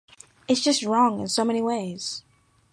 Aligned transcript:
It's 0.47 0.61
just 0.63 0.81
wrong 0.81 1.19
in 1.19 1.27
so 1.27 1.45
many 1.45 1.61
ways. 1.61 2.23